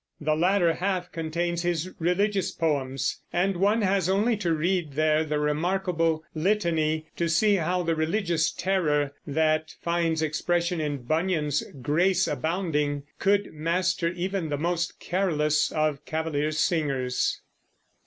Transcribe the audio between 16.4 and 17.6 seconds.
singers.